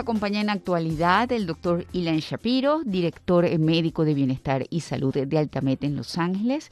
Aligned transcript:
acompaña 0.00 0.40
en 0.40 0.50
actualidad 0.50 1.30
el 1.32 1.46
doctor 1.46 1.86
Ilan 1.92 2.18
Shapiro, 2.18 2.82
director 2.84 3.46
médico 3.58 4.04
de 4.04 4.14
Bienestar 4.14 4.66
y 4.70 4.80
Salud 4.80 5.14
de 5.14 5.38
Altamet 5.38 5.84
en 5.84 5.96
Los 5.96 6.18
Ángeles. 6.18 6.68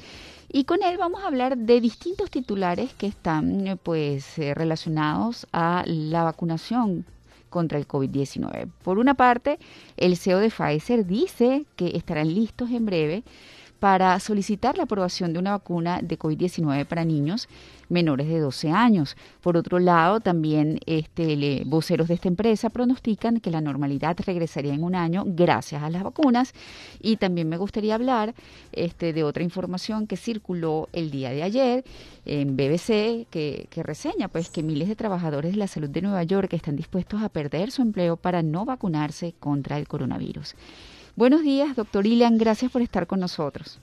Y 0.51 0.65
con 0.65 0.83
él 0.83 0.97
vamos 0.99 1.23
a 1.23 1.27
hablar 1.27 1.57
de 1.57 1.81
distintos 1.81 2.31
titulares 2.31 2.93
que 2.95 3.07
están 3.07 3.67
eh, 3.67 3.77
pues 3.77 4.39
eh, 4.39 4.55
relacionados 4.55 5.47
a 5.53 5.85
la 5.87 6.25
vacunación 6.25 7.05
contra 7.51 7.79
el 7.79 7.87
COVID-19. 7.87 8.71
Por 8.83 8.99
una 8.99 9.15
parte, 9.15 9.59
el 9.97 10.17
CEO 10.17 10.39
de 10.39 10.51
Pfizer 10.51 11.07
dice 11.07 11.67
que 11.77 11.97
estarán 11.97 12.35
listos 12.35 12.71
en 12.71 12.87
breve 12.87 13.25
para 13.81 14.19
solicitar 14.21 14.77
la 14.77 14.85
aprobación 14.85 15.33
de 15.33 15.39
una 15.39 15.53
vacuna 15.53 16.01
de 16.03 16.19
COVID-19 16.19 16.87
para 16.87 17.05
niños 17.05 17.49
menores 17.89 18.29
de 18.29 18.41
12 18.41 18.71
años. 18.71 19.17
Por 19.41 19.57
otro 19.57 19.79
lado, 19.79 20.21
también 20.21 20.81
este, 20.87 21.63
voceros 21.65 22.09
de 22.09 22.15
esta 22.15 22.29
empresa 22.29 22.71
pronostican 22.71 23.41
que 23.41 23.51
la 23.51 23.61
normalidad 23.61 24.17
regresaría 24.25 24.75
en 24.75 24.83
un 24.83 24.95
año 24.95 25.25
gracias 25.27 25.83
a 25.83 25.91
las 25.91 26.03
vacunas. 26.03 26.53
Y 27.01 27.17
también 27.17 27.49
me 27.49 27.57
gustaría 27.57 27.95
hablar 27.95 28.35
este, 28.73 29.13
de 29.13 29.25
otra 29.25 29.43
información 29.43 30.07
que 30.07 30.17
circuló 30.17 30.89
el 30.93 31.11
día 31.11 31.31
de 31.31 31.43
ayer 31.43 31.85
en 32.25 32.57
BBC 32.57 33.27
que, 33.31 33.67
que 33.71 33.83
reseña 33.83 34.29
pues 34.29 34.51
que 34.51 34.63
miles 34.63 34.89
de 34.89 34.97
trabajadores 34.97 35.53
de 35.53 35.59
la 35.59 35.67
salud 35.67 35.89
de 35.89 36.03
Nueva 36.03 36.23
York 36.25 36.53
están 36.53 36.77
dispuestos 36.77 37.23
a 37.23 37.29
perder 37.29 37.71
su 37.71 37.83
empleo 37.83 38.17
para 38.17 38.43
no 38.43 38.65
vacunarse 38.65 39.35
contra 39.41 39.79
el 39.79 39.89
coronavirus. 39.89 40.55
Buenos 41.19 41.43
días, 41.43 41.75
doctor 41.75 42.07
Ilian, 42.07 42.39
gracias 42.39 42.71
por 42.71 42.81
estar 42.81 43.09
con 43.09 43.19
nosotros. 43.19 43.81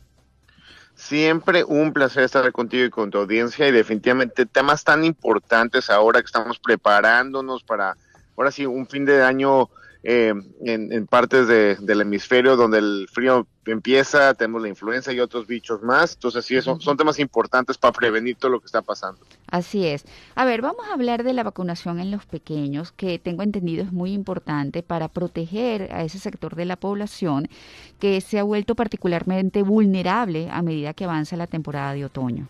Siempre 0.96 1.66
un 1.66 1.92
placer 1.92 2.24
estar 2.24 2.50
contigo 2.54 2.86
y 2.86 2.90
con 2.90 3.12
tu 3.12 3.18
audiencia 3.18 3.68
y 3.68 3.74
definitivamente 3.74 4.46
temas 4.46 4.86
tan 4.86 5.04
importantes 5.04 5.90
ahora 5.90 6.22
que 6.22 6.28
estamos 6.28 6.60
preparándonos 6.60 7.62
para, 7.62 7.98
ahora 8.38 8.52
sí, 8.52 8.66
un 8.66 8.88
fin 8.88 9.04
de 9.04 9.22
año 9.22 9.70
eh, 10.08 10.34
en, 10.64 11.08
partes 11.08 11.48
del 11.48 12.02
hemisferio 12.02 12.56
donde 12.56 12.78
el 12.78 13.08
frío 13.12 13.48
empieza, 13.66 14.36
tenemos 14.36 14.62
la 14.62 14.70
influenza 14.70 15.12
y 15.12 15.20
otros 15.20 15.48
bichos 15.48 15.82
más. 15.82 16.14
Entonces, 16.14 16.46
sí, 16.46 16.62
son, 16.62 16.80
son 16.80 16.96
temas 16.96 17.18
importantes 17.18 17.76
para 17.80 17.92
prevenir 17.92 18.36
todo 18.36 18.52
lo 18.52 18.60
que 18.60 18.68
está 18.68 18.84
pasando. 18.84 19.20
Así 19.50 19.88
es. 19.88 20.06
A 20.36 20.46
ver, 20.46 20.62
vamos 20.62 20.86
a 20.88 20.94
hablar 20.94 21.24
de 21.24 21.34
la 21.34 21.42
vacunación 21.42 22.00
en 22.00 22.12
los 22.12 22.28
pequeños, 22.28 22.92
que 22.92 23.18
tengo 23.18 23.42
entendido 23.42 23.84
es 23.84 23.92
muy 23.92 24.14
importante 24.14 24.84
para 24.84 25.08
proteger 25.08 25.92
a 25.92 26.04
ese 26.04 26.20
sector 26.20 26.56
de 26.56 26.66
la 26.66 26.76
población 26.76 27.50
que 28.00 28.22
se 28.22 28.38
ha 28.38 28.44
vuelto 28.44 28.76
particularmente 28.76 29.64
vulnerable 29.64 30.50
a 30.52 30.62
medida 30.62 30.94
que 30.94 31.06
avanza 31.06 31.36
la 31.36 31.48
temporada 31.48 31.94
de 31.94 32.06
otoño. 32.06 32.48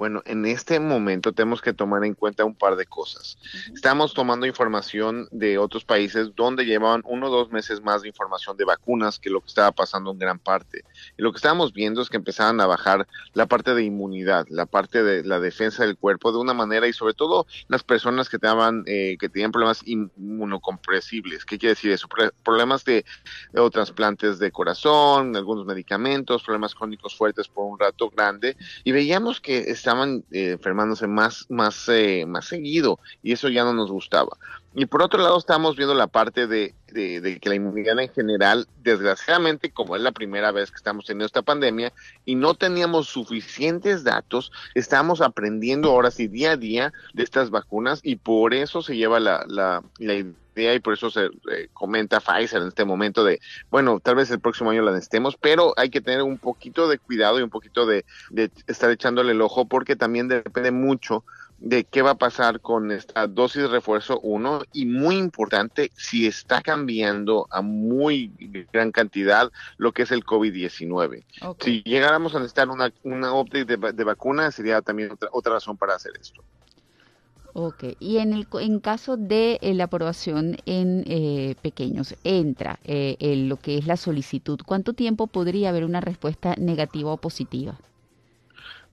Bueno, 0.00 0.22
en 0.24 0.46
este 0.46 0.80
momento 0.80 1.34
tenemos 1.34 1.60
que 1.60 1.74
tomar 1.74 2.02
en 2.06 2.14
cuenta 2.14 2.46
un 2.46 2.54
par 2.54 2.76
de 2.76 2.86
cosas. 2.86 3.36
Estamos 3.74 4.14
tomando 4.14 4.46
información 4.46 5.28
de 5.30 5.58
otros 5.58 5.84
países 5.84 6.34
donde 6.34 6.64
llevaban 6.64 7.02
uno 7.04 7.26
o 7.26 7.30
dos 7.30 7.50
meses 7.50 7.82
más 7.82 8.00
de 8.00 8.08
información 8.08 8.56
de 8.56 8.64
vacunas 8.64 9.18
que 9.18 9.28
lo 9.28 9.42
que 9.42 9.48
estaba 9.48 9.72
pasando 9.72 10.10
en 10.10 10.18
gran 10.18 10.38
parte. 10.38 10.84
Y 11.18 11.22
lo 11.22 11.32
que 11.32 11.36
estábamos 11.36 11.74
viendo 11.74 12.00
es 12.00 12.08
que 12.08 12.16
empezaban 12.16 12.62
a 12.62 12.66
bajar 12.66 13.06
la 13.34 13.44
parte 13.44 13.74
de 13.74 13.84
inmunidad, 13.84 14.46
la 14.48 14.64
parte 14.64 15.02
de 15.02 15.22
la 15.22 15.38
defensa 15.38 15.84
del 15.84 15.98
cuerpo 15.98 16.32
de 16.32 16.38
una 16.38 16.54
manera 16.54 16.88
y 16.88 16.94
sobre 16.94 17.12
todo 17.12 17.46
las 17.68 17.82
personas 17.82 18.30
que 18.30 18.38
tenían, 18.38 18.84
eh, 18.86 19.18
que 19.20 19.28
tenían 19.28 19.52
problemas 19.52 19.82
inmunocompresibles. 19.84 21.44
¿Qué 21.44 21.58
quiere 21.58 21.74
decir 21.74 21.90
eso? 21.90 22.08
Problemas 22.42 22.86
de, 22.86 23.04
de 23.52 23.70
trasplantes 23.70 24.38
de 24.38 24.50
corazón, 24.50 25.36
algunos 25.36 25.66
medicamentos, 25.66 26.42
problemas 26.42 26.74
crónicos 26.74 27.14
fuertes 27.14 27.48
por 27.48 27.66
un 27.66 27.78
rato 27.78 28.08
grande. 28.08 28.56
Y 28.82 28.92
veíamos 28.92 29.42
que 29.42 29.74
estaban 29.90 30.24
eh, 30.30 30.52
enfermándose 30.52 31.08
más, 31.08 31.46
más, 31.48 31.88
eh, 31.88 32.24
más 32.26 32.44
seguido 32.44 33.00
y 33.22 33.32
eso 33.32 33.48
ya 33.48 33.64
no 33.64 33.72
nos 33.72 33.90
gustaba. 33.90 34.36
Y 34.72 34.86
por 34.86 35.02
otro 35.02 35.20
lado 35.20 35.36
estamos 35.36 35.74
viendo 35.74 35.94
la 35.94 36.06
parte 36.06 36.46
de, 36.46 36.74
de, 36.92 37.38
que 37.40 37.48
la 37.48 37.56
inmunidad 37.56 37.98
en 37.98 38.08
general, 38.08 38.68
desgraciadamente, 38.84 39.72
como 39.72 39.96
es 39.96 40.02
la 40.02 40.12
primera 40.12 40.52
vez 40.52 40.70
que 40.70 40.76
estamos 40.76 41.06
teniendo 41.06 41.26
esta 41.26 41.42
pandemia 41.42 41.92
y 42.24 42.36
no 42.36 42.54
teníamos 42.54 43.08
suficientes 43.08 44.04
datos, 44.04 44.52
estamos 44.76 45.20
aprendiendo 45.20 45.90
ahora 45.90 46.12
sí 46.12 46.28
día 46.28 46.52
a 46.52 46.56
día 46.56 46.92
de 47.12 47.24
estas 47.24 47.50
vacunas 47.50 47.98
y 48.04 48.14
por 48.14 48.54
eso 48.54 48.82
se 48.82 48.96
lleva 48.96 49.18
la, 49.18 49.44
la, 49.48 49.82
la 49.98 50.14
y 50.60 50.80
por 50.80 50.94
eso 50.94 51.10
se 51.10 51.26
eh, 51.26 51.68
comenta 51.72 52.20
Pfizer 52.20 52.62
en 52.62 52.68
este 52.68 52.84
momento 52.84 53.24
de, 53.24 53.40
bueno, 53.70 54.00
tal 54.00 54.16
vez 54.16 54.30
el 54.30 54.40
próximo 54.40 54.70
año 54.70 54.82
la 54.82 54.92
necesitemos, 54.92 55.36
pero 55.36 55.74
hay 55.76 55.90
que 55.90 56.00
tener 56.00 56.22
un 56.22 56.38
poquito 56.38 56.88
de 56.88 56.98
cuidado 56.98 57.38
y 57.38 57.42
un 57.42 57.50
poquito 57.50 57.86
de, 57.86 58.04
de 58.30 58.50
estar 58.66 58.90
echándole 58.90 59.32
el 59.32 59.40
ojo 59.40 59.66
porque 59.66 59.96
también 59.96 60.28
depende 60.28 60.70
mucho 60.70 61.24
de 61.60 61.84
qué 61.84 62.00
va 62.02 62.12
a 62.12 62.18
pasar 62.18 62.60
con 62.60 62.90
esta 62.90 63.26
dosis 63.26 63.62
de 63.62 63.68
refuerzo 63.68 64.18
1 64.20 64.62
y 64.72 64.86
muy 64.86 65.16
importante 65.16 65.92
si 65.94 66.26
está 66.26 66.62
cambiando 66.62 67.46
a 67.50 67.60
muy 67.60 68.32
gran 68.72 68.90
cantidad 68.92 69.52
lo 69.76 69.92
que 69.92 70.02
es 70.02 70.10
el 70.10 70.24
COVID-19. 70.24 71.22
Si 71.60 71.82
llegáramos 71.82 72.34
a 72.34 72.38
necesitar 72.38 72.68
una, 72.70 72.92
una 73.02 73.34
update 73.34 73.76
de, 73.76 74.04
vacuna 74.04 74.50
sería 74.50 74.80
también 74.80 75.12
otra, 75.12 75.28
otra 75.32 75.52
razón 75.54 75.76
para 75.76 75.94
hacer 75.94 76.12
esto. 76.18 76.42
Ok, 77.52 77.84
y 77.98 78.18
en 78.18 78.32
el 78.32 78.46
en 78.60 78.80
caso 78.80 79.16
de 79.16 79.58
eh, 79.60 79.74
la 79.74 79.84
aprobación 79.84 80.56
en 80.66 81.04
eh, 81.06 81.56
pequeños, 81.62 82.14
entra 82.24 82.78
eh, 82.84 83.16
lo 83.48 83.56
que 83.56 83.78
es 83.78 83.86
la 83.86 83.96
solicitud, 83.96 84.60
¿cuánto 84.64 84.92
tiempo 84.92 85.26
podría 85.26 85.70
haber 85.70 85.84
una 85.84 86.00
respuesta 86.00 86.54
negativa 86.56 87.12
o 87.12 87.16
positiva? 87.16 87.80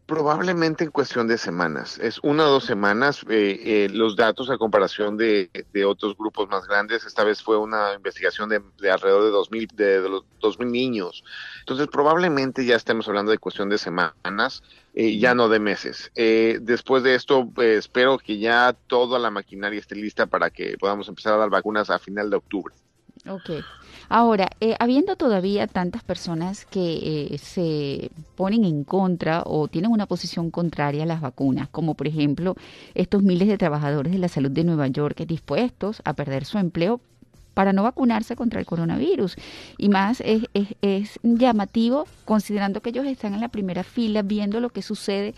Probablemente 0.08 0.86
en 0.86 0.92
cuestión 0.92 1.28
de 1.28 1.38
semanas. 1.38 2.00
Es 2.00 2.20
una 2.24 2.46
o 2.48 2.50
dos 2.50 2.64
semanas. 2.64 3.26
Eh, 3.30 3.60
eh, 3.66 3.90
los 3.92 4.16
datos 4.16 4.50
a 4.50 4.58
comparación 4.58 5.18
de, 5.18 5.50
otros 5.86 6.18
grupos 6.18 6.48
más 6.48 6.66
grandes, 6.66 7.06
esta 7.06 7.26
vez 7.26 7.44
fue 7.44 7.58
una 7.58 7.94
investigación 7.94 8.48
de, 8.48 8.62
de 8.80 8.90
alrededor 8.90 9.26
de 9.26 9.32
2.000 9.32 9.74
de, 9.74 10.02
de 10.02 10.10
los 10.10 10.24
2.000 10.42 10.72
niños. 10.72 11.26
Entonces, 11.60 11.88
probablemente 11.88 12.66
ya 12.66 12.78
estemos 12.78 13.08
hablando 13.10 13.32
de 13.32 13.38
cuestión 13.38 13.68
de 13.68 13.78
semanas, 13.78 14.64
eh, 14.94 15.20
ya 15.20 15.36
no 15.36 15.50
de 15.50 15.60
meses. 15.60 16.12
Eh, 16.16 16.58
después 16.62 17.04
de 17.04 17.14
esto, 17.14 17.48
pues, 17.54 17.78
espero 17.78 18.18
que 18.18 18.40
ya 18.40 18.76
toda 18.88 19.20
la 19.20 19.30
maquinaria 19.30 19.80
esté 19.80 19.96
lista 19.96 20.26
para 20.26 20.50
que 20.50 20.78
podamos 20.80 21.08
empezar 21.10 21.34
a 21.34 21.38
dar 21.38 21.50
vacunas 21.50 21.90
a 21.90 22.00
final 22.00 22.30
de 22.30 22.38
octubre. 22.38 22.74
Ok. 23.28 23.64
Ahora, 24.10 24.50
eh, 24.62 24.76
habiendo 24.80 25.16
todavía 25.16 25.68
tantas 25.68 26.04
personas 26.04 26.66
que 26.66 27.32
eh, 27.34 27.38
se 27.40 28.12
ponen 28.36 28.64
en 28.64 28.84
contra 28.84 29.44
o 29.46 29.68
tienen 29.68 29.92
una 29.92 30.06
posición 30.06 30.52
contraria 30.52 31.04
a 31.04 31.06
las 31.06 31.22
vacunas, 31.22 31.68
como 31.70 31.96
por 31.96 32.08
ejemplo 32.08 32.56
estos 32.96 33.24
miles 33.24 33.48
de 33.48 33.58
trabajadores 33.58 34.14
de 34.14 34.20
la 34.20 34.30
salud 34.30 34.52
de 34.52 34.64
Nueva 34.64 34.88
York 34.88 35.26
dispuestos 35.28 36.02
a 36.06 36.14
perder 36.14 36.46
su 36.46 36.58
empleo 36.58 37.02
para 37.54 37.74
no 37.74 37.84
vacunarse 37.84 38.36
contra 38.36 38.60
el 38.60 38.66
coronavirus. 38.66 39.36
Y 39.78 39.90
más 39.90 40.22
es, 40.22 40.44
es, 40.54 40.76
es 40.82 41.20
llamativo 41.24 42.06
considerando 42.24 42.82
que 42.82 42.92
ellos 42.92 43.08
están 43.08 43.34
en 43.34 43.42
la 43.42 43.50
primera 43.50 43.84
fila 43.84 44.22
viendo 44.22 44.60
lo 44.60 44.70
que 44.70 44.84
sucede 44.84 45.34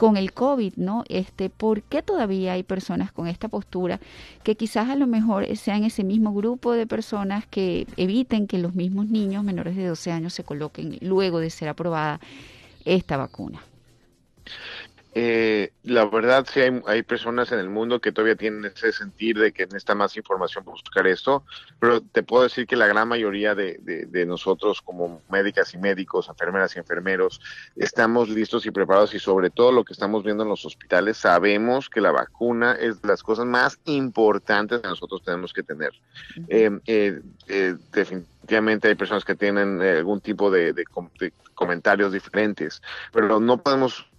con 0.00 0.16
el 0.16 0.32
COVID, 0.32 0.76
¿no? 0.76 1.04
Este, 1.10 1.50
¿por 1.50 1.82
qué 1.82 2.00
todavía 2.00 2.54
hay 2.54 2.62
personas 2.62 3.12
con 3.12 3.26
esta 3.26 3.48
postura 3.48 4.00
que 4.42 4.54
quizás 4.54 4.88
a 4.88 4.96
lo 4.96 5.06
mejor 5.06 5.54
sean 5.58 5.84
ese 5.84 6.04
mismo 6.04 6.32
grupo 6.32 6.72
de 6.72 6.86
personas 6.86 7.46
que 7.46 7.86
eviten 7.98 8.46
que 8.46 8.56
los 8.56 8.74
mismos 8.74 9.08
niños 9.08 9.44
menores 9.44 9.76
de 9.76 9.86
12 9.86 10.10
años 10.10 10.32
se 10.32 10.42
coloquen 10.42 10.96
luego 11.02 11.38
de 11.38 11.50
ser 11.50 11.68
aprobada 11.68 12.18
esta 12.86 13.18
vacuna? 13.18 13.60
Eh, 15.12 15.72
la 15.82 16.04
verdad, 16.04 16.46
sí 16.48 16.60
hay, 16.60 16.82
hay, 16.86 17.02
personas 17.02 17.50
en 17.50 17.58
el 17.58 17.68
mundo 17.68 18.00
que 18.00 18.12
todavía 18.12 18.36
tienen 18.36 18.64
ese 18.66 18.92
sentir 18.92 19.36
de 19.38 19.50
que 19.50 19.66
necesita 19.66 19.96
más 19.96 20.16
información 20.16 20.64
para 20.64 20.72
buscar 20.72 21.06
esto, 21.08 21.44
pero 21.80 22.00
te 22.00 22.22
puedo 22.22 22.44
decir 22.44 22.66
que 22.66 22.76
la 22.76 22.86
gran 22.86 23.08
mayoría 23.08 23.56
de, 23.56 23.78
de, 23.80 24.26
nosotros 24.26 24.80
como 24.82 25.20
médicas 25.28 25.74
y 25.74 25.78
médicos, 25.78 26.28
enfermeras 26.28 26.76
y 26.76 26.78
enfermeros, 26.78 27.40
estamos 27.74 28.28
listos 28.28 28.66
y 28.66 28.70
preparados 28.70 29.12
y 29.14 29.18
sobre 29.18 29.50
todo 29.50 29.72
lo 29.72 29.84
que 29.84 29.94
estamos 29.94 30.22
viendo 30.22 30.44
en 30.44 30.48
los 30.48 30.64
hospitales, 30.64 31.16
sabemos 31.16 31.88
que 31.88 32.00
la 32.00 32.12
vacuna 32.12 32.74
es 32.74 33.02
de 33.02 33.08
las 33.08 33.24
cosas 33.24 33.46
más 33.46 33.80
importantes 33.86 34.80
que 34.80 34.88
nosotros 34.88 35.22
tenemos 35.24 35.52
que 35.52 35.64
tener. 35.64 35.90
eh, 36.48 36.70
eh, 36.86 37.20
eh 37.48 37.74
definitivamente 37.92 38.88
hay 38.88 38.94
personas 38.94 39.24
que 39.24 39.34
tienen 39.34 39.80
algún 39.80 40.20
tipo 40.20 40.50
de, 40.50 40.72
de 40.72 40.84
comentarios 41.54 42.12
diferentes, 42.12 42.80
pero 43.12 43.40
no 43.40 43.62
podemos 43.62 44.09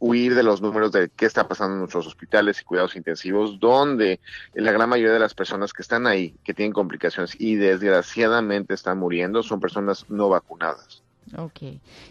huir 0.00 0.34
de 0.34 0.42
los 0.42 0.60
números 0.60 0.90
de 0.92 1.10
qué 1.10 1.26
está 1.26 1.46
pasando 1.46 1.74
en 1.74 1.80
nuestros 1.80 2.06
hospitales 2.06 2.60
y 2.60 2.64
cuidados 2.64 2.96
intensivos, 2.96 3.60
donde 3.60 4.18
la 4.54 4.72
gran 4.72 4.88
mayoría 4.88 5.12
de 5.12 5.20
las 5.20 5.34
personas 5.34 5.72
que 5.72 5.82
están 5.82 6.06
ahí, 6.06 6.34
que 6.42 6.54
tienen 6.54 6.72
complicaciones 6.72 7.36
y 7.38 7.54
desgraciadamente 7.54 8.74
están 8.74 8.98
muriendo, 8.98 9.42
son 9.42 9.60
personas 9.60 10.08
no 10.08 10.28
vacunadas. 10.30 11.02
Ok, 11.36 11.62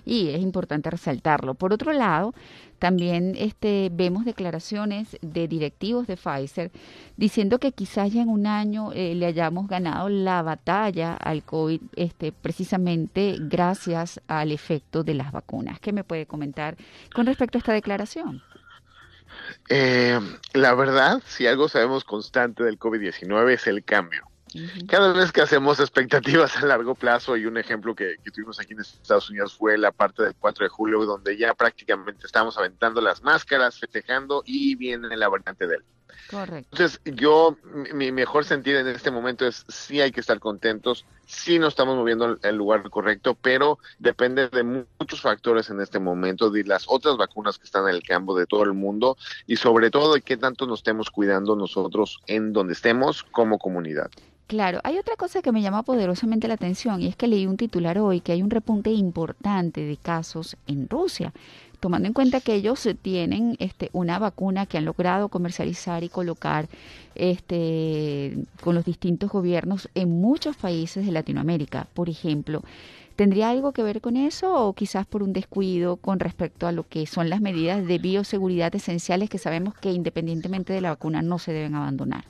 y 0.05 0.29
es 0.29 0.41
importante 0.41 0.89
resaltarlo. 0.89 1.53
Por 1.53 1.73
otro 1.73 1.91
lado, 1.91 2.33
también 2.79 3.35
este, 3.37 3.89
vemos 3.91 4.23
declaraciones 4.23 5.17
de 5.21 5.47
directivos 5.47 6.07
de 6.07 6.15
Pfizer 6.15 6.71
diciendo 7.17 7.59
que 7.59 7.73
quizás 7.73 8.13
ya 8.13 8.21
en 8.21 8.29
un 8.29 8.47
año 8.47 8.93
eh, 8.93 9.15
le 9.15 9.25
hayamos 9.25 9.67
ganado 9.67 10.07
la 10.07 10.41
batalla 10.41 11.15
al 11.15 11.43
COVID 11.43 11.81
este, 11.97 12.31
precisamente 12.31 13.35
gracias 13.39 14.21
al 14.27 14.51
efecto 14.51 15.03
de 15.03 15.15
las 15.15 15.31
vacunas. 15.33 15.79
¿Qué 15.81 15.91
me 15.91 16.05
puede 16.05 16.25
comentar 16.25 16.77
con 17.13 17.25
respecto 17.25 17.57
a 17.57 17.59
esta 17.59 17.73
declaración? 17.73 18.41
Eh, 19.67 20.19
la 20.53 20.73
verdad, 20.73 21.21
si 21.25 21.47
algo 21.47 21.67
sabemos 21.67 22.03
constante 22.03 22.63
del 22.63 22.79
COVID-19 22.79 23.53
es 23.53 23.67
el 23.67 23.83
cambio. 23.83 24.28
Cada 24.87 25.13
vez 25.13 25.31
que 25.31 25.41
hacemos 25.41 25.79
expectativas 25.79 26.57
a 26.57 26.65
largo 26.65 26.95
plazo, 26.95 27.37
y 27.37 27.45
un 27.45 27.57
ejemplo 27.57 27.95
que, 27.95 28.15
tuvimos 28.33 28.59
aquí 28.59 28.73
en 28.73 28.81
Estados 28.81 29.29
Unidos 29.29 29.55
fue 29.55 29.77
la 29.77 29.91
parte 29.91 30.23
del 30.23 30.35
4 30.35 30.65
de 30.65 30.69
julio, 30.69 31.05
donde 31.05 31.37
ya 31.37 31.53
prácticamente 31.53 32.25
estamos 32.25 32.57
aventando 32.57 33.01
las 33.01 33.21
máscaras, 33.23 33.79
festejando 33.79 34.43
y 34.45 34.75
viene 34.75 35.15
la 35.15 35.29
variante 35.29 35.67
del. 35.67 35.83
Correcto. 36.29 36.69
Entonces, 36.71 37.01
yo, 37.05 37.57
mi 37.93 38.11
mejor 38.11 38.45
sentido 38.45 38.79
en 38.79 38.87
este 38.87 39.09
momento 39.09 39.47
es 39.47 39.65
sí 39.67 40.01
hay 40.01 40.11
que 40.11 40.19
estar 40.19 40.39
contentos, 40.39 41.05
sí 41.25 41.57
nos 41.57 41.69
estamos 41.69 41.95
moviendo 41.95 42.37
el 42.41 42.55
lugar 42.55 42.87
correcto, 42.89 43.35
pero 43.39 43.79
depende 43.97 44.47
de 44.47 44.63
muchos 44.63 45.21
factores 45.21 45.69
en 45.69 45.81
este 45.81 45.99
momento, 45.99 46.49
de 46.49 46.63
las 46.65 46.85
otras 46.87 47.17
vacunas 47.17 47.57
que 47.57 47.65
están 47.65 47.87
en 47.87 47.95
el 47.95 48.03
campo 48.03 48.37
de 48.37 48.45
todo 48.45 48.63
el 48.63 48.73
mundo 48.73 49.17
y 49.47 49.55
sobre 49.55 49.89
todo 49.89 50.13
de 50.13 50.21
qué 50.21 50.37
tanto 50.37 50.67
nos 50.67 50.79
estemos 50.79 51.09
cuidando 51.09 51.55
nosotros 51.55 52.19
en 52.27 52.53
donde 52.53 52.73
estemos 52.73 53.23
como 53.23 53.57
comunidad. 53.57 54.11
Claro, 54.49 54.79
hay 54.83 54.97
otra 54.97 55.15
cosa 55.15 55.43
que 55.43 55.51
me 55.51 55.61
llama 55.61 55.83
poderosamente 55.83 56.47
la 56.47 56.55
atención 56.55 57.03
y 57.03 57.05
es 57.05 57.15
que 57.15 57.27
leí 57.27 57.45
un 57.45 57.55
titular 57.55 57.99
hoy 57.99 58.19
que 58.19 58.31
hay 58.31 58.41
un 58.41 58.49
repunte 58.49 58.91
importante 58.91 59.81
de 59.81 59.95
casos 59.95 60.57
en 60.65 60.89
Rusia, 60.89 61.33
tomando 61.79 62.07
en 62.07 62.13
cuenta 62.13 62.41
que 62.41 62.55
ellos 62.55 62.89
tienen 63.03 63.57
este, 63.59 63.91
una 63.93 64.17
vacuna 64.17 64.65
que 64.65 64.79
han 64.79 64.85
logrado 64.85 65.29
comercializar 65.29 66.03
y 66.03 66.09
colocar 66.09 66.67
este, 67.13 68.39
con 68.63 68.73
los 68.73 68.85
distintos 68.85 69.29
gobiernos 69.29 69.87
en 69.93 70.19
muchos 70.19 70.57
países 70.57 71.05
de 71.05 71.11
Latinoamérica, 71.11 71.87
por 71.93 72.09
ejemplo. 72.09 72.63
¿Tendría 73.15 73.51
algo 73.51 73.71
que 73.71 73.83
ver 73.83 74.01
con 74.01 74.17
eso 74.17 74.51
o 74.65 74.73
quizás 74.73 75.05
por 75.05 75.21
un 75.21 75.31
descuido 75.31 75.97
con 75.97 76.19
respecto 76.19 76.65
a 76.65 76.71
lo 76.71 76.87
que 76.87 77.05
son 77.05 77.29
las 77.29 77.39
medidas 77.39 77.85
de 77.85 77.99
bioseguridad 77.99 78.73
esenciales 78.75 79.29
que 79.29 79.37
sabemos 79.37 79.75
que 79.75 79.91
independientemente 79.91 80.73
de 80.73 80.81
la 80.81 80.89
vacuna 80.89 81.21
no 81.21 81.37
se 81.37 81.53
deben 81.53 81.75
abandonar? 81.75 82.25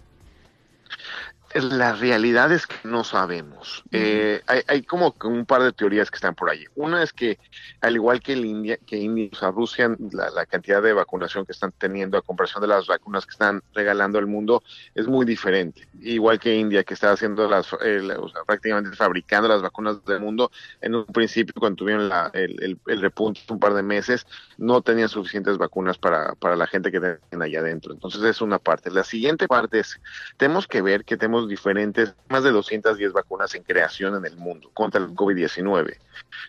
La 1.54 1.94
realidad 1.94 2.51
es 2.51 2.68
que 2.68 2.75
no 2.84 3.04
sabemos. 3.04 3.84
Eh, 3.92 4.42
hay, 4.46 4.62
hay, 4.68 4.84
como 4.84 5.16
un 5.24 5.46
par 5.46 5.63
de 5.63 5.72
teorías 5.72 6.12
que 6.12 6.18
están 6.18 6.36
por 6.36 6.50
ahí. 6.50 6.66
Una 6.75 7.01
es 7.01 7.12
que, 7.12 7.40
al 7.81 7.96
igual 7.96 8.22
que 8.22 8.34
el 8.34 8.46
India, 8.46 8.78
que 8.86 8.98
India, 8.98 9.30
o 9.31 9.36
sea, 9.36 9.50
Rusia, 9.50 9.96
la, 10.12 10.46
cantidad 10.46 10.81
de 10.81 10.94
vacunación 10.94 11.46
que 11.48 11.51
están 11.51 11.72
teniendo 11.72 12.18
a 12.18 12.22
comparación 12.22 12.62
de 12.62 12.68
las 12.68 12.86
vacunas 12.86 13.25
que 13.25 13.31
están 13.31 13.63
regalando 13.74 14.19
al 14.19 14.28
mundo 14.28 14.62
es 14.94 15.07
muy 15.07 15.25
diferente. 15.25 15.88
Igual 16.01 16.40
que 16.40 16.56
India, 16.56 16.84
que 16.84 16.94
está 16.94 17.12
haciendo 17.12 17.50
las, 17.50 17.74
eh, 17.84 18.00
o 18.19 18.30
sea, 18.30 18.44
prácticamente 18.44 18.95
fabricando 18.95 19.48
las 19.48 19.63
vacunas 19.63 20.06
del 20.06 20.19
mundo, 20.19 20.52
en 20.81 20.95
un 20.95 21.06
principio, 21.06 21.56
cuando 21.57 21.78
tuvieron 21.78 22.10
la, 22.10 22.30
el, 22.34 22.80
el, 22.86 23.02
repunte 23.02 23.42
un 23.50 23.60
par 23.60 23.74
de 23.74 23.81
meses, 23.81 24.28
no 24.57 24.81
tenían 24.81 25.10
suficientes 25.10 25.57
vacunas 25.57 25.98
para, 25.98 26.36
para 26.36 26.56
la 26.56 26.68
gente 26.68 26.92
que 26.92 27.00
tienen 27.00 27.42
allá 27.42 27.62
adentro. 27.62 27.92
Entonces, 27.92 28.22
es 28.24 28.40
una 28.42 28.60
parte. 28.60 28.92
La 28.92 29.04
siguiente 29.04 29.48
parte 29.48 29.80
es, 29.80 30.00
tenemos 30.38 30.68
que 30.68 30.81
ver 30.84 31.06
que 31.06 31.18
tenemos 31.18 31.38
diferentes, 31.47 32.13
más 32.30 32.44
de 32.44 32.51
210 32.51 33.13
vacunas 33.13 33.53
en 33.56 33.63
creación 33.63 34.15
en 34.15 34.25
el 34.25 34.36
mundo 34.38 34.69
contra 34.74 35.01
el 35.01 35.09
COVID-19. 35.09 35.97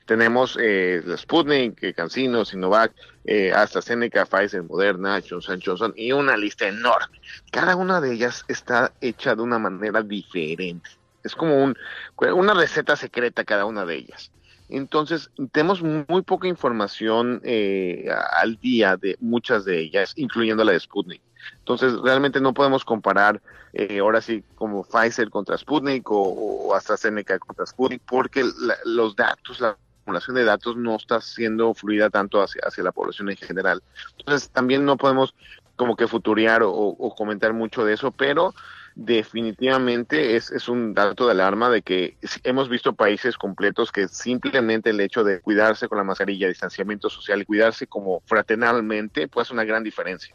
Tenemos 0.06 0.58
eh, 0.60 1.02
la 1.04 1.16
Sputnik, 1.16 1.82
eh, 1.82 1.94
CanSino, 1.94 2.44
Sinovac, 2.44 2.92
eh, 3.24 3.52
AstraZeneca, 3.52 4.26
Pfizer, 4.26 4.62
Moderna, 4.62 5.20
Johnson 5.28 5.60
Johnson 5.64 5.92
y 5.96 6.12
una 6.12 6.36
lista 6.36 6.66
enorme. 6.66 7.20
Cada 7.52 7.76
una 7.76 8.00
de 8.00 8.12
ellas 8.12 8.44
está 8.48 8.92
hecha 9.00 9.34
de 9.34 9.42
una 9.42 9.58
manera 9.58 10.02
diferente. 10.02 10.90
Es 11.22 11.34
como 11.34 11.62
un, 11.62 11.76
una 12.16 12.54
receta 12.54 12.96
secreta 12.96 13.44
cada 13.44 13.66
una 13.66 13.84
de 13.84 13.96
ellas. 13.96 14.32
Entonces, 14.70 15.30
tenemos 15.50 15.82
muy 15.82 16.22
poca 16.22 16.46
información 16.46 17.40
eh, 17.44 18.08
al 18.32 18.56
día 18.60 18.96
de 18.96 19.16
muchas 19.20 19.64
de 19.64 19.80
ellas, 19.80 20.12
incluyendo 20.16 20.64
la 20.64 20.72
de 20.72 20.80
Sputnik. 20.80 21.20
Entonces, 21.58 21.94
realmente 22.02 22.40
no 22.40 22.54
podemos 22.54 22.84
comparar 22.84 23.40
eh, 23.72 23.98
ahora 24.00 24.20
sí 24.20 24.42
como 24.54 24.84
Pfizer 24.84 25.30
contra 25.30 25.56
Sputnik 25.56 26.06
o, 26.10 26.74
AstraZeneca 26.74 27.38
contra 27.38 27.66
Sputnik, 27.66 28.02
porque 28.04 28.44
los 28.84 29.16
datos, 29.16 29.60
la 29.60 29.76
acumulación 30.02 30.36
de 30.36 30.44
datos 30.44 30.76
no 30.76 30.96
está 30.96 31.20
siendo 31.20 31.74
fluida 31.74 32.10
tanto 32.10 32.42
hacia, 32.42 32.62
hacia 32.66 32.84
la 32.84 32.92
población 32.92 33.30
en 33.30 33.36
general. 33.36 33.82
Entonces, 34.18 34.50
también 34.50 34.84
no 34.84 34.96
podemos 34.96 35.34
como 35.76 35.96
que 35.96 36.06
futurear 36.06 36.62
o 36.62 37.14
comentar 37.16 37.54
mucho 37.54 37.84
de 37.86 37.94
eso, 37.94 38.10
pero 38.10 38.52
definitivamente 38.94 40.36
es, 40.36 40.50
es 40.50 40.68
un 40.68 40.94
dato 40.94 41.26
de 41.26 41.32
alarma 41.32 41.70
de 41.70 41.82
que 41.82 42.16
hemos 42.44 42.68
visto 42.68 42.92
países 42.94 43.36
completos 43.36 43.92
que 43.92 44.08
simplemente 44.08 44.90
el 44.90 45.00
hecho 45.00 45.24
de 45.24 45.40
cuidarse 45.40 45.88
con 45.88 45.98
la 45.98 46.04
mascarilla, 46.04 46.48
distanciamiento 46.48 47.08
social 47.08 47.40
y 47.40 47.44
cuidarse 47.44 47.86
como 47.86 48.20
fraternalmente, 48.26 49.28
pues 49.28 49.50
una 49.50 49.64
gran 49.64 49.82
diferencia. 49.82 50.34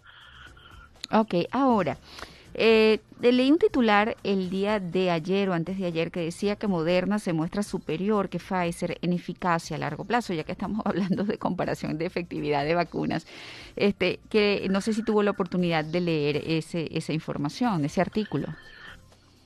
Ok, 1.12 1.36
ahora, 1.52 1.98
eh, 2.58 3.02
leí 3.20 3.52
un 3.52 3.58
titular 3.58 4.16
el 4.24 4.50
día 4.50 4.80
de 4.80 5.12
ayer 5.12 5.50
o 5.50 5.54
antes 5.54 5.78
de 5.78 5.86
ayer 5.86 6.10
que 6.10 6.22
decía 6.22 6.56
que 6.56 6.68
Moderna 6.68 7.20
se 7.20 7.34
muestra 7.34 7.64
superior 7.64 8.30
que 8.30 8.40
Pfizer 8.40 8.98
en 9.02 9.12
eficacia 9.12 9.76
a 9.76 9.80
largo 9.80 10.06
plazo, 10.06 10.34
ya 10.34 10.46
que 10.46 10.54
estamos 10.54 10.82
hablando 10.86 11.26
de 11.26 11.38
comparación 11.38 11.98
de 11.98 12.06
efectividad 12.06 12.64
de 12.64 12.76
vacunas. 12.76 13.28
Este, 13.76 14.20
que 14.30 14.68
no 14.70 14.80
sé 14.80 14.94
si 14.94 15.04
tuvo 15.04 15.22
la 15.22 15.32
oportunidad 15.32 15.84
de 15.84 16.00
leer 16.00 16.44
ese, 16.46 16.88
esa 16.98 17.12
información, 17.12 17.84
ese 17.84 18.00
artículo. 18.00 18.48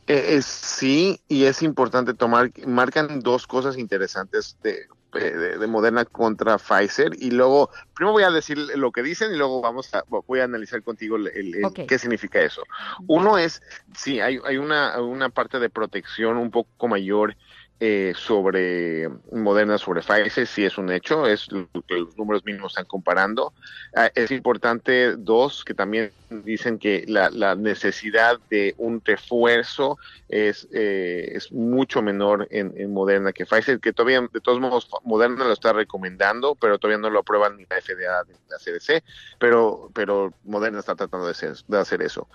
Eh, 0.05 0.41
sí, 0.41 1.19
y 1.27 1.43
es 1.43 1.61
importante 1.61 2.13
tomar, 2.13 2.51
marcan 2.65 3.21
dos 3.21 3.45
cosas 3.45 3.77
interesantes 3.77 4.57
de, 4.63 4.87
de, 5.13 5.67
Moderna 5.67 6.05
contra 6.05 6.57
Pfizer. 6.57 7.11
Y 7.17 7.31
luego, 7.31 7.69
primero 7.95 8.13
voy 8.13 8.23
a 8.23 8.31
decir 8.31 8.57
lo 8.75 8.91
que 8.91 9.03
dicen 9.03 9.33
y 9.33 9.37
luego 9.37 9.61
vamos 9.61 9.93
a, 9.93 10.03
voy 10.07 10.39
a 10.39 10.43
analizar 10.43 10.83
contigo 10.83 11.17
el, 11.17 11.61
qué 11.87 11.99
significa 11.99 12.39
eso. 12.41 12.63
Uno 13.07 13.37
es, 13.37 13.61
sí, 13.95 14.19
hay, 14.19 14.39
hay 14.45 14.57
una, 14.57 14.99
una 15.01 15.29
parte 15.29 15.59
de 15.59 15.69
protección 15.69 16.37
un 16.37 16.51
poco 16.51 16.87
mayor 16.87 17.35
eh, 17.81 18.13
sobre 18.13 19.07
Moderna, 19.31 19.77
sobre 19.77 20.01
Pfizer, 20.01 20.45
sí 20.45 20.65
es 20.65 20.77
un 20.77 20.91
hecho, 20.91 21.25
es 21.25 21.49
lo 21.49 21.65
que 21.87 21.95
los 21.95 22.17
números 22.17 22.43
mínimos 22.43 22.73
están 22.73 22.83
comparando. 22.83 23.53
Ah, 23.95 24.11
es 24.13 24.31
importante, 24.31 25.15
dos, 25.15 25.63
que 25.63 25.73
también 25.73 26.11
dicen 26.29 26.77
que 26.77 27.05
la, 27.07 27.29
necesidad 27.55 28.37
de 28.49 28.75
un 28.77 29.01
refuerzo 29.03 29.97
es, 30.27 30.67
eh, 30.73 31.31
es 31.33 31.53
mucho 31.53 32.01
menor 32.01 32.49
en, 32.51 32.93
Moderna 32.93 33.31
que 33.31 33.45
Pfizer, 33.45 33.79
que 33.79 33.93
todavía, 33.93 34.27
de 34.31 34.41
todos 34.41 34.59
modos, 34.59 34.89
Moderna 35.03 35.45
lo 35.45 35.53
está 35.53 35.71
recomendando, 35.71 36.55
pero 36.55 36.79
todavía 36.79 37.01
no 37.01 37.09
lo 37.09 37.19
aprueban 37.19 37.55
ni 37.55 37.65
la 37.69 37.79
FDA 37.81 38.23
ni 38.27 38.33
la 38.49 38.57
CDC, 38.57 39.03
pero, 39.39 39.89
pero 39.93 40.33
Moderna 40.43 40.79
está 40.79 40.95
tratando 40.95 41.27
de 41.27 41.33
de 41.67 41.77
hacer 41.77 42.01
eso. 42.01 42.27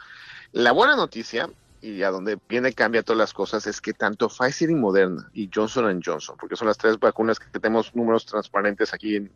La 0.52 0.73
buena 0.73 0.96
noticia 0.96 1.50
y 1.85 2.03
a 2.03 2.11
donde 2.11 2.39
viene 2.49 2.73
cambia 2.73 3.03
todas 3.03 3.19
las 3.19 3.35
cosas 3.35 3.67
es 3.67 3.81
que 3.83 3.93
tanto 3.93 4.31
Pfizer 4.31 4.70
y 4.70 4.75
Moderna 4.75 5.29
y 5.35 5.51
Johnson 5.53 6.01
Johnson, 6.03 6.37
porque 6.41 6.56
son 6.56 6.69
las 6.69 6.79
tres 6.79 6.99
vacunas 6.99 7.39
que 7.39 7.47
tenemos 7.61 7.94
números 7.94 8.25
transparentes 8.25 8.94
aquí 8.94 9.17
en, 9.17 9.31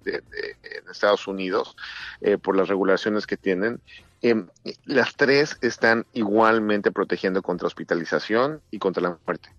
Estados 0.90 1.28
Unidos 1.28 1.76
eh, 2.22 2.38
por 2.38 2.56
las 2.56 2.68
regulaciones 2.68 3.26
que 3.26 3.36
tienen, 3.36 3.80
eh, 4.22 4.46
las 4.86 5.14
tres 5.14 5.58
están 5.60 6.06
igualmente 6.14 6.90
protegiendo 6.90 7.42
contra 7.42 7.66
hospitalización 7.66 8.62
y 8.70 8.78
contra 8.78 9.02
la 9.02 9.18
muerte 9.26 9.50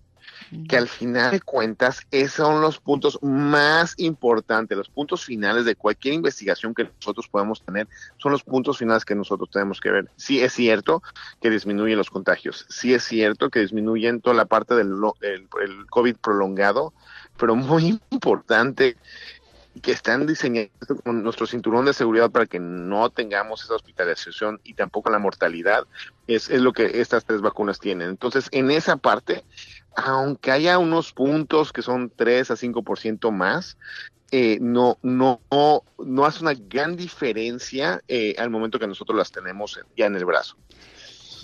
que 0.68 0.76
al 0.76 0.88
final 0.88 1.30
de 1.30 1.40
cuentas 1.40 2.06
esos 2.10 2.46
son 2.46 2.60
los 2.60 2.78
puntos 2.78 3.18
más 3.22 3.94
importantes, 3.98 4.76
los 4.76 4.88
puntos 4.88 5.24
finales 5.24 5.64
de 5.64 5.76
cualquier 5.76 6.14
investigación 6.14 6.74
que 6.74 6.84
nosotros 6.84 7.28
podamos 7.28 7.62
tener, 7.62 7.86
son 8.18 8.32
los 8.32 8.42
puntos 8.42 8.78
finales 8.78 9.04
que 9.04 9.14
nosotros 9.14 9.50
tenemos 9.50 9.80
que 9.80 9.90
ver. 9.90 10.10
Sí 10.16 10.40
es 10.40 10.52
cierto 10.52 11.02
que 11.40 11.50
disminuyen 11.50 11.98
los 11.98 12.10
contagios, 12.10 12.66
sí 12.68 12.94
es 12.94 13.04
cierto 13.04 13.50
que 13.50 13.60
disminuyen 13.60 14.20
toda 14.20 14.34
la 14.34 14.46
parte 14.46 14.74
del 14.74 14.94
el, 15.20 15.48
COVID 15.88 16.16
prolongado, 16.16 16.92
pero 17.36 17.54
muy 17.54 18.00
importante 18.10 18.96
que 19.82 19.92
están 19.92 20.26
diseñando 20.26 20.72
nuestro 21.04 21.46
cinturón 21.46 21.84
de 21.84 21.94
seguridad 21.94 22.30
para 22.30 22.46
que 22.46 22.58
no 22.58 23.08
tengamos 23.10 23.62
esa 23.62 23.74
hospitalización 23.74 24.60
y 24.64 24.74
tampoco 24.74 25.10
la 25.10 25.20
mortalidad, 25.20 25.86
es, 26.26 26.50
es 26.50 26.60
lo 26.60 26.72
que 26.72 27.00
estas 27.00 27.24
tres 27.24 27.40
vacunas 27.40 27.78
tienen. 27.78 28.10
Entonces, 28.10 28.48
en 28.50 28.72
esa 28.72 28.96
parte, 28.96 29.44
aunque 29.96 30.50
haya 30.50 30.78
unos 30.78 31.12
puntos 31.12 31.72
que 31.72 31.82
son 31.82 32.12
3 32.14 32.50
a 32.50 32.56
5% 32.56 33.30
más, 33.30 33.76
eh, 34.32 34.58
no, 34.60 34.98
no, 35.02 35.40
no, 35.50 36.24
hace 36.24 36.42
una 36.42 36.54
gran 36.54 36.96
diferencia 36.96 38.00
eh, 38.06 38.36
al 38.38 38.50
momento 38.50 38.78
que 38.78 38.86
nosotros 38.86 39.18
las 39.18 39.32
tenemos 39.32 39.80
ya 39.96 40.06
en 40.06 40.14
el 40.14 40.24
brazo. 40.24 40.56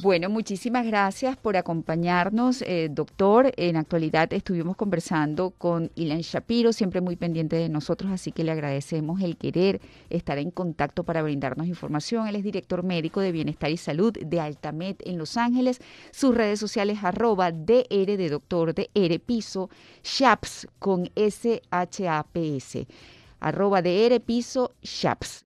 Bueno, 0.02 0.28
muchísimas 0.28 0.84
gracias 0.84 1.38
por 1.38 1.56
acompañarnos, 1.56 2.60
eh, 2.62 2.88
doctor. 2.90 3.52
En 3.56 3.76
actualidad 3.76 4.30
estuvimos 4.34 4.76
conversando 4.76 5.52
con 5.52 5.90
Ilan 5.94 6.20
Shapiro, 6.20 6.74
siempre 6.74 7.00
muy 7.00 7.16
pendiente 7.16 7.56
de 7.56 7.70
nosotros, 7.70 8.10
así 8.12 8.30
que 8.30 8.44
le 8.44 8.52
agradecemos 8.52 9.22
el 9.22 9.38
querer 9.38 9.80
estar 10.10 10.36
en 10.38 10.50
contacto 10.50 11.02
para 11.02 11.22
brindarnos 11.22 11.66
información. 11.66 12.26
Él 12.26 12.36
es 12.36 12.44
director 12.44 12.82
médico 12.82 13.20
de 13.20 13.32
Bienestar 13.32 13.70
y 13.70 13.78
Salud 13.78 14.12
de 14.12 14.38
Altamed 14.38 14.96
en 15.00 15.16
Los 15.16 15.38
Ángeles. 15.38 15.80
Sus 16.10 16.34
redes 16.34 16.60
sociales 16.60 16.98
arroba 17.02 17.50
DR 17.50 18.16
de 18.18 18.28
doctor 18.28 18.74
DR 18.74 19.18
piso 19.24 19.70
Shaps 20.02 20.68
con 20.78 21.10
S-H-A-P-S 21.14 22.86
arroba 23.40 23.80
DR 23.80 24.20
piso 24.20 24.74
Shaps. 24.82 25.45